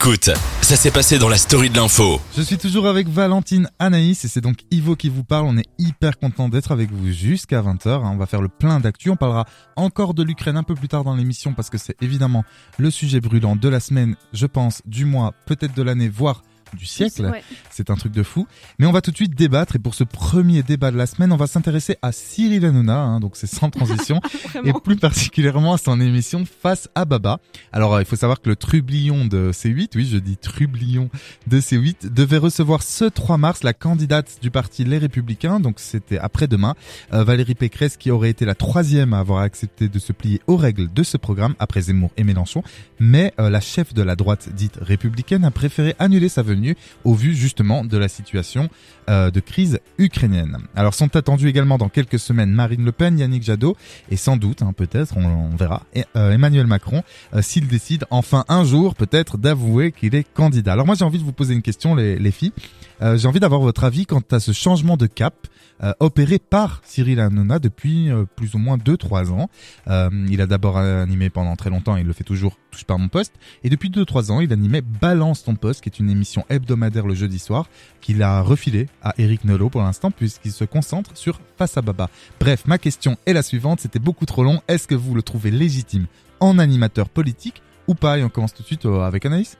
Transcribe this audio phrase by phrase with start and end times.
[0.00, 0.30] Écoute,
[0.62, 2.20] ça s'est passé dans la story de l'info.
[2.36, 5.46] Je suis toujours avec Valentine Anaïs et c'est donc Ivo qui vous parle.
[5.46, 8.02] On est hyper content d'être avec vous jusqu'à 20h.
[8.04, 9.10] On va faire le plein d'actu.
[9.10, 12.44] On parlera encore de l'Ukraine un peu plus tard dans l'émission parce que c'est évidemment
[12.78, 16.42] le sujet brûlant de la semaine, je pense, du mois, peut-être de l'année, voire
[16.76, 17.26] du siècle.
[17.26, 17.42] Ouais.
[17.70, 18.46] C'est un truc de fou.
[18.78, 21.32] Mais on va tout de suite débattre et pour ce premier débat de la semaine,
[21.32, 24.20] on va s'intéresser à Cyril Hanouna, hein, donc c'est sans transition,
[24.64, 27.38] et plus particulièrement à son émission Face à Baba.
[27.72, 31.10] Alors euh, il faut savoir que le trublion de C8, oui je dis trublion
[31.46, 36.18] de C8, devait recevoir ce 3 mars la candidate du parti Les Républicains, donc c'était
[36.18, 36.74] après-demain,
[37.12, 40.56] euh, Valérie Pécresse qui aurait été la troisième à avoir accepté de se plier aux
[40.56, 42.62] règles de ce programme après Zemmour et Mélenchon,
[42.98, 46.57] mais euh, la chef de la droite dite républicaine a préféré annuler sa venue
[47.04, 48.68] au vu justement de la situation
[49.08, 50.58] euh, de crise ukrainienne.
[50.74, 53.76] Alors sont attendus également dans quelques semaines Marine Le Pen, Yannick Jadot
[54.10, 55.82] et sans doute, hein, peut-être, on, verra,
[56.16, 57.02] euh, Emmanuel Macron
[57.34, 60.72] euh, s'il décide enfin un jour peut-être d'avouer qu'il est candidat.
[60.74, 62.52] Alors moi j'ai envie de vous poser une question les, les filles.
[63.00, 65.46] J'ai envie d'avoir votre avis quant à ce changement de cap
[65.82, 69.48] euh, opéré par Cyril Hanouna depuis euh, plus ou moins 2-3 ans.
[69.88, 72.98] Euh, il a d'abord animé pendant très longtemps, il le fait toujours, touche pas à
[72.98, 73.34] mon poste.
[73.64, 77.14] Et depuis 2-3 ans, il animait Balance ton poste, qui est une émission hebdomadaire le
[77.14, 77.68] jeudi soir,
[78.00, 82.08] qu'il a refilé à Eric Nolot pour l'instant, puisqu'il se concentre sur Face à Baba.
[82.38, 84.60] Bref, ma question est la suivante, c'était beaucoup trop long.
[84.68, 86.06] Est-ce que vous le trouvez légitime
[86.40, 88.18] en animateur politique ou pas?
[88.18, 89.58] Et on commence tout de suite euh, avec Anaïs.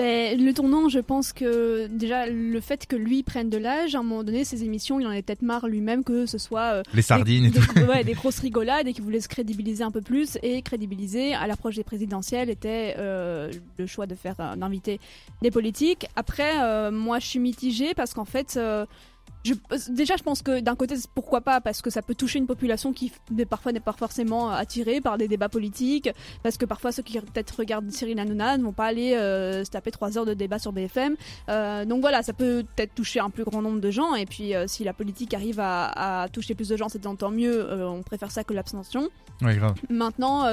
[0.00, 3.98] Ben, le tournant, je pense que déjà le fait que lui prenne de l'âge, à
[3.98, 6.82] un moment donné, ses émissions, il en avait peut-être marre lui-même que ce soit euh,
[6.94, 7.74] Les sardines et des, tout.
[7.74, 11.34] des- ouais, des grosses rigolades et qu'il voulait se crédibiliser un peu plus et crédibiliser
[11.34, 14.98] à l'approche des présidentielles était euh, le choix de faire euh, d'inviter
[15.42, 16.06] des politiques.
[16.16, 18.58] Après, euh, moi, je suis mitigée parce qu'en fait.
[19.46, 22.38] Euh, je, déjà, je pense que d'un côté, pourquoi pas, parce que ça peut toucher
[22.38, 23.12] une population qui
[23.48, 26.10] parfois n'est pas forcément attirée par des débats politiques,
[26.42, 29.70] parce que parfois ceux qui peut-être regardent Cyril Hanouna ne vont pas aller euh, se
[29.70, 31.16] taper trois heures de débat sur BFM.
[31.48, 34.54] Euh, donc voilà, ça peut peut-être toucher un plus grand nombre de gens, et puis
[34.54, 38.02] euh, si la politique arrive à, à toucher plus de gens, c'est tant mieux, on
[38.02, 39.08] préfère ça que l'abstention.
[39.42, 39.74] Ouais, grave.
[39.88, 40.46] Maintenant,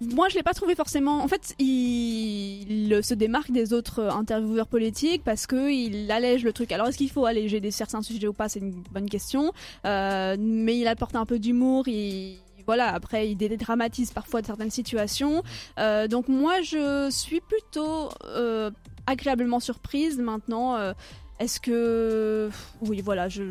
[0.00, 1.22] moi je l'ai pas trouvé forcément.
[1.22, 6.52] En fait, il, se démarque des autres euh, intervieweurs politiques parce que il allège le
[6.52, 6.72] truc.
[6.72, 8.48] Alors est-ce qu'il faut alléger des certains sujets ou pas?
[8.48, 9.52] C'est une bonne question.
[9.84, 11.88] Euh, mais il apporte un peu d'humour.
[11.88, 15.42] Il voilà, après il dédramatise parfois certaines situations.
[15.78, 18.10] Euh, donc moi je suis plutôt
[19.06, 20.76] agréablement surprise maintenant.
[21.38, 22.50] Est-ce que
[22.80, 23.44] oui voilà je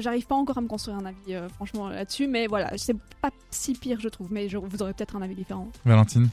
[0.00, 3.30] j'arrive pas encore à me construire un avis euh, franchement là-dessus mais voilà c'est pas
[3.50, 6.28] si pire je trouve mais je- vous aurez peut-être un avis différent Valentine.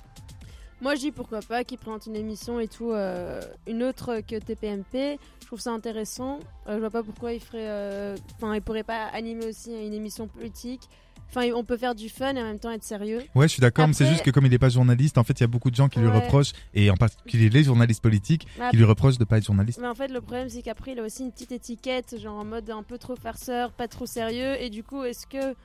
[0.81, 4.37] Moi, je dis pourquoi pas qu'il présente une émission et tout, euh, une autre que
[4.39, 5.19] TPMP.
[5.41, 6.39] Je trouve ça intéressant.
[6.67, 7.67] Euh, je vois pas pourquoi il ferait.
[7.67, 10.83] euh, Enfin, il pourrait pas animer aussi une émission politique.
[11.29, 13.21] Enfin, on peut faire du fun et en même temps être sérieux.
[13.35, 15.39] Ouais, je suis d'accord, mais c'est juste que comme il n'est pas journaliste, en fait,
[15.39, 18.47] il y a beaucoup de gens qui lui reprochent, et en particulier les journalistes politiques,
[18.71, 19.79] qui lui reprochent de pas être journaliste.
[19.81, 22.45] Mais en fait, le problème, c'est qu'après, il a aussi une petite étiquette, genre en
[22.45, 24.61] mode un peu trop farceur, pas trop sérieux.
[24.61, 25.55] Et du coup, est-ce que.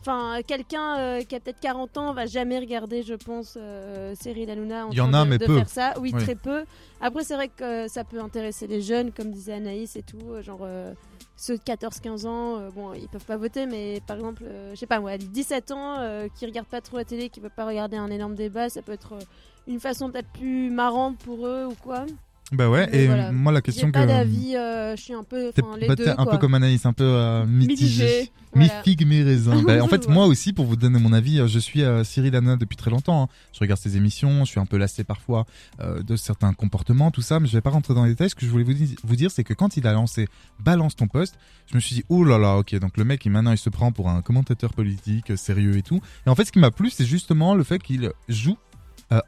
[0.00, 4.48] Enfin, quelqu'un euh, qui a peut-être 40 ans va jamais regarder, je pense, euh, Cyril
[4.48, 5.56] Hanouna en Il y en a, de, mais de peu.
[5.56, 5.94] faire ça.
[6.00, 6.22] Oui, Oui.
[6.22, 6.64] très peu.
[7.00, 10.18] Après, c'est vrai que euh, ça peut intéresser les jeunes, comme disait Anaïs et tout.
[10.30, 10.94] euh, Genre, euh,
[11.36, 14.76] ceux de 14-15 ans, euh, bon, ils peuvent pas voter, mais par exemple, euh, je
[14.78, 17.66] sais pas moi, 17 ans, euh, qui regardent pas trop la télé, qui peuvent pas
[17.66, 19.20] regarder un énorme débat, ça peut être euh,
[19.66, 22.06] une façon peut-être plus marrante pour eux ou quoi.
[22.50, 23.30] Bah ouais, Mais et voilà.
[23.30, 24.08] moi la question pas que.
[24.08, 25.52] d'avis, euh, je suis un peu.
[25.78, 26.08] Les bah, deux.
[26.08, 26.30] un quoi.
[26.30, 28.04] peu comme Anaïs, un peu euh, mitigé.
[28.04, 28.82] mitigé Mi Voilà.
[28.82, 29.62] figue, mi raisin.
[29.66, 32.34] Bah, en fait, moi aussi, pour vous donner mon avis, euh, je suis euh, Cyril
[32.34, 33.24] Hanouna depuis très longtemps.
[33.24, 33.28] hein.
[33.52, 35.44] Je regarde ses émissions, je suis un peu lassé parfois
[35.80, 38.30] euh, de certains comportements, tout ça, mais je vais pas rentrer dans les détails.
[38.30, 40.26] Ce que je voulais vous, di- vous dire, c'est que quand il a lancé
[40.58, 41.34] Balance ton poste,
[41.70, 43.68] je me suis dit, oh là là, ok, donc le mec, il, maintenant, il se
[43.68, 46.00] prend pour un commentateur politique, euh, sérieux et tout.
[46.26, 48.56] Et en fait, ce qui m'a plu, c'est justement le fait qu'il joue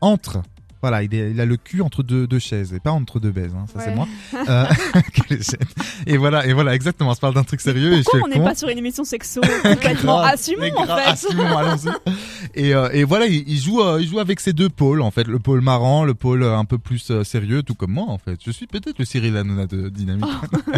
[0.00, 0.42] entre.
[0.83, 3.31] Voilà, il, est- il a le cul entre deux, deux chaises et pas entre deux
[3.31, 4.09] baises, hein, ça c'est moi.
[4.49, 4.65] Euh,
[6.07, 7.11] et voilà, et voilà, exactement.
[7.11, 9.05] On se parle d'un truc sérieux et je pourquoi on n'est pas sur une émission
[9.05, 10.21] sexo complètement?
[10.21, 11.91] Assumons en fait assumons, allons-y.
[12.55, 15.11] Et, euh, et voilà, il, il joue, euh, il joue avec ces deux pôles en
[15.11, 18.38] fait, le pôle marrant, le pôle un peu plus sérieux, tout comme moi en fait.
[18.44, 20.25] Je suis peut-être le Cyril Hanouna de Dynamique,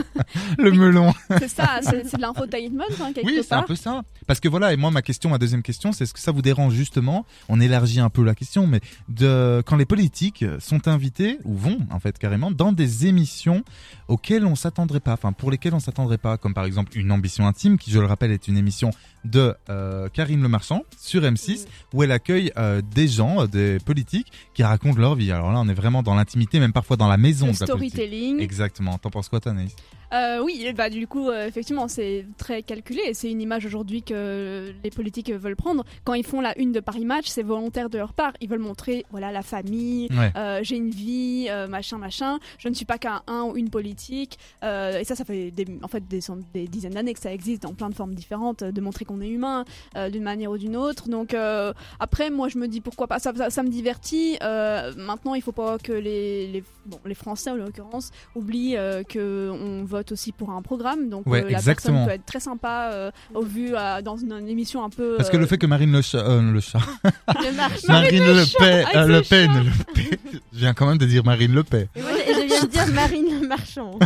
[0.58, 0.78] le Oui.
[0.78, 1.12] melon.
[1.38, 4.02] c'est ça c'est de l'infotainment hein, quelque Oui, c'est un part peu ça.
[4.26, 6.42] Parce que voilà, et moi ma question, ma deuxième question, c'est est-ce que ça vous
[6.42, 7.24] dérange justement?
[7.48, 11.76] On élargit un peu la question, mais de quand les politiques sont invités ou vont
[11.90, 13.62] en fait carrément dans des émissions
[14.08, 17.46] auxquelles on s'attendrait pas, enfin pour lesquelles on s'attendrait pas, comme par exemple une ambition
[17.46, 18.90] intime, qui je le rappelle est une émission
[19.26, 23.80] de euh, Karine Le Marchand sur M6 où elle accueille euh, des gens, euh, des
[23.80, 25.30] politiques qui racontent leur vie.
[25.30, 27.66] Alors là, on est vraiment dans l'intimité, même parfois dans la maison le de la
[27.66, 27.92] politique.
[27.98, 28.96] storytelling Exactement.
[28.96, 29.76] T'en penses quoi, toi, Anaïs
[30.12, 33.00] Euh, oui, bah du coup, euh, effectivement, c'est très calculé.
[33.06, 35.84] et C'est une image aujourd'hui que les politiques veulent prendre.
[36.04, 38.32] Quand ils font la une de Paris Match, c'est volontaire de leur part.
[38.40, 40.30] Ils veulent montrer, voilà, la famille, Ouais.
[40.36, 42.38] euh, j'ai une vie, euh, machin, machin.
[42.58, 44.38] Je ne suis pas qu'un un ou une politique.
[44.62, 46.20] Euh, et ça, ça fait des, en fait des,
[46.68, 49.28] dizaines d'années que ça existe dans plein de formes différentes, euh, de montrer qu'on est
[49.28, 49.64] humain
[49.96, 51.08] euh, d'une manière ou d'une autre.
[51.08, 53.18] Donc euh, après, moi, je me dis pourquoi pas.
[53.18, 54.36] Ça, ça, ça me divertit.
[54.42, 59.02] Euh, maintenant, il faut pas que les, les, bon, les Français, en l'occurrence, oublient euh,
[59.04, 61.08] que on vote aussi pour un programme.
[61.08, 61.98] Donc Ouais, euh, la exactement.
[61.98, 65.14] personne peut être très sympa euh, au vu euh, dans une, une émission un peu.
[65.16, 66.80] Parce que le fait que Marine Le Chat, euh, le chat.
[67.88, 70.18] Marine Le Pen, le Pen, Le Pen,
[70.52, 71.86] je viens quand même de dire Marine Le Pen.
[71.94, 73.98] Et moi, je viens de dire Marine le Marchand.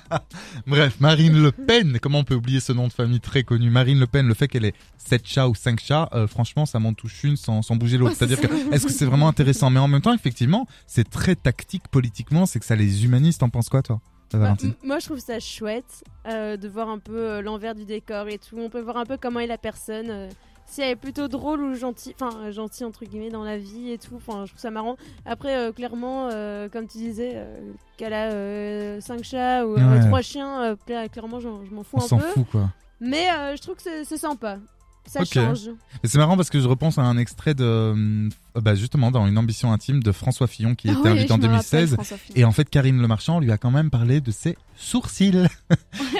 [0.66, 3.70] Bref, Marine Le Pen, comment on peut oublier ce nom de famille très connu?
[3.70, 6.78] Marine Le Pen, le fait qu'elle ait 7 chats ou 5 chats, euh, franchement, ça
[6.78, 8.12] m'en touche une sans, sans bouger l'autre.
[8.12, 9.70] Ouais, C'est-à-dire que, est-ce que c'est vraiment intéressant?
[9.70, 13.38] Mais en même temps, effectivement, c'est très tactique politiquement, c'est que ça les humanise.
[13.38, 14.00] T'en penses quoi, toi?
[14.32, 14.54] Bah,
[14.84, 18.38] moi, je trouve ça chouette euh, de voir un peu euh, l'envers du décor et
[18.38, 18.56] tout.
[18.58, 20.10] On peut voir un peu comment est la personne.
[20.10, 20.28] euh,
[20.66, 23.98] si elle est plutôt drôle ou gentille, enfin gentille entre guillemets dans la vie et
[23.98, 24.14] tout.
[24.14, 24.96] Enfin, je trouve ça marrant.
[25.26, 26.28] Après, clairement,
[26.72, 27.44] comme tu disais,
[27.96, 30.00] qu'elle a 5 chats ou Ouais.
[30.06, 32.26] 3 chiens, cla- clairement, je m'en fous On un s'en peu.
[32.28, 32.68] fout, quoi.
[33.00, 33.26] Mais
[33.56, 34.58] je trouve que c'est- sympa.
[35.06, 35.70] Ça change.
[36.04, 39.26] Et c'est marrant parce que je repense à un extrait de, euh, bah justement, dans
[39.26, 41.94] une ambition intime de François Fillon qui ah était oui, invité en me rappelle, 2016.
[41.94, 42.36] François Fillon.
[42.36, 45.46] Et en fait, Karine Le Marchand lui a quand même parlé de ses sourcils.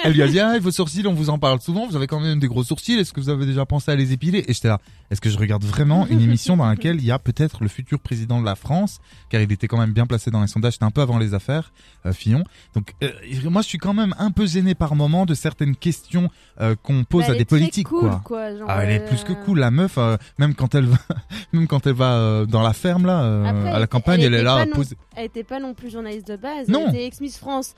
[0.03, 2.19] Elle lui a dit, ah, vos sourcils, on vous en parle souvent, vous avez quand
[2.19, 4.45] même des gros sourcils, est-ce que vous avez déjà pensé à les épiler?
[4.47, 4.79] Et j'étais là,
[5.09, 7.99] est-ce que je regarde vraiment une émission dans laquelle il y a peut-être le futur
[7.99, 8.99] président de la France,
[9.29, 11.33] car il était quand même bien placé dans les sondages, c'était un peu avant les
[11.33, 11.71] affaires,
[12.05, 12.43] euh, Fillon.
[12.75, 13.09] Donc, euh,
[13.49, 16.29] moi, je suis quand même un peu gêné par moment de certaines questions
[16.59, 18.55] euh, qu'on pose Bah, à des politiques, cool, quoi.
[18.55, 20.97] genre, Ah, elle est euh, plus que cool, la meuf, euh, même quand elle va,
[21.53, 24.33] même quand elle va euh, dans la ferme là, euh, Après, à la campagne, elle,
[24.33, 24.95] elle est là, non- poser.
[25.15, 26.67] Elle était pas non plus journaliste de base.
[26.67, 26.83] Non.
[26.87, 27.73] Elle était ex-Miss France.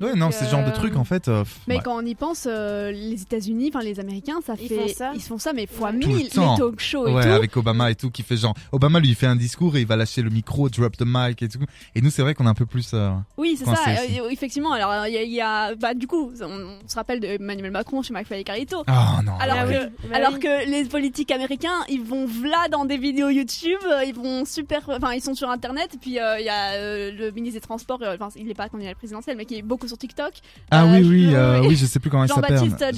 [0.00, 1.28] Ouais, non, c'est ce genre de euh, truc en fait.
[1.28, 1.80] euh, pff, Mais ouais.
[1.84, 5.12] quand on y pense, euh, les États-Unis, enfin les Américains, ça Ils fait, font ça
[5.14, 5.98] ils font ça, mais fois Ouais.
[6.00, 6.52] Tout le mille, temps.
[6.54, 7.28] les talk shows et Ouais, tout.
[7.28, 8.54] avec Obama et tout, qui fait genre.
[8.72, 11.42] Obama lui il fait un discours et il va lâcher le micro, drop the mic
[11.42, 11.58] et tout.
[11.94, 12.90] Et nous, c'est vrai qu'on est un peu plus.
[12.94, 13.74] euh, Oui, c'est ça.
[13.84, 16.88] c'est euh, effectivement, alors il y, a- il y a, bah du coup, on, on
[16.88, 18.82] se rappelle de Emmanuel Macron chez McFly et Carlito.
[18.86, 19.32] Ah non.
[19.40, 19.90] Alors Ah que, oui.
[20.10, 24.14] Bah alors que les politiques américains, ils vont v'là dans des vidéos YouTube, euh, ils
[24.14, 25.90] vont super, enfin ils sont sur Internet.
[25.94, 28.54] Et puis euh, il y a euh, le ministre des Transports, euh, enfin il est
[28.54, 30.32] pas candidat présidentiel, mais qui est beaucoup sur TikTok.
[30.70, 31.66] Ah Euh, oui, je- oui, euh, oui.
[31.68, 32.56] oui, je sais plus comment il s'appelle.
[32.58, 32.96] Jean-Baptiste.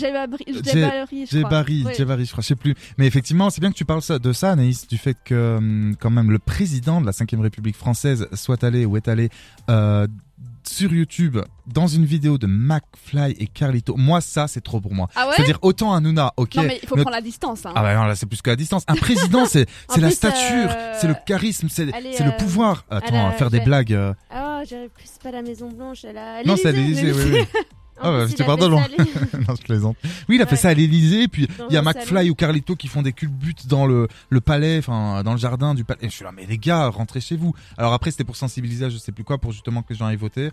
[1.33, 1.94] Jebari, Oui.
[1.97, 2.75] Jebari, je crois, je sais plus.
[2.99, 6.11] Mais effectivement, c'est bien que tu parles de ça, Anaïs, du fait que hum, quand
[6.11, 9.29] même le président de la 5 République française soit allé ou est allé
[9.71, 10.06] euh,
[10.65, 13.97] sur YouTube dans une vidéo de McFly et Carlito.
[13.97, 15.09] Moi, ça, c'est trop pour moi.
[15.17, 15.35] Ah ouais?
[15.37, 16.55] C'est-à-dire autant Hanouna, ok.
[16.56, 17.67] Non mais il faut prendre la distance.
[17.67, 17.73] Hein.
[17.75, 18.85] Ah bah non, là c'est plus que la distance.
[18.87, 19.67] Un président, c'est
[19.99, 22.85] la stature, euh, c'est le charisme, c'est c'est le euh, pouvoir.
[22.91, 23.93] Attends, faire des blagues.
[23.93, 24.12] euh,
[24.69, 26.43] J'arrive plus, c'est pas la Maison Blanche, elle a.
[26.44, 27.44] Non, c'est à l'Élysée, oui, oui.
[28.05, 29.20] Ah, bah, à l'Élysée.
[29.49, 29.97] non, je plaisante.
[30.29, 32.31] Oui, il a fait ça à l'Élysée, puis il y a McFly salon.
[32.31, 35.85] ou Carlito qui font des culbutes dans le, le palais, enfin dans le jardin du
[35.85, 36.00] palais.
[36.03, 37.55] Et je suis là, mais les gars, rentrez chez vous.
[37.79, 40.06] Alors après, c'était pour sensibiliser, à je sais plus quoi, pour justement que les gens
[40.06, 40.50] aillent voter.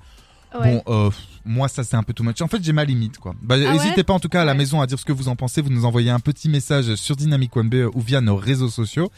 [0.59, 0.81] Ouais.
[0.85, 1.11] Bon, euh,
[1.45, 2.41] moi ça c'est un peu too much.
[2.41, 3.35] En fait, j'ai ma limite quoi.
[3.41, 4.57] Bah, Ah n'hésitez ouais pas en tout cas à la Ouais.
[4.57, 5.61] maison à dire ce que vous en pensez.
[5.61, 9.11] Vous nous envoyez un petit message sur Dynamic One B ou via nos réseaux sociaux.